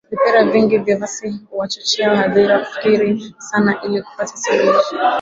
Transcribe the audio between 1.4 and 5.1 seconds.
huwachochea hadhira kufikiri sana ili kupata suluhisho.